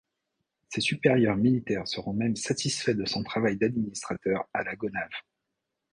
[0.69, 5.11] Ses supérieurs militaires seront même satisfaits de son travail d'administrateur à La Gonâve.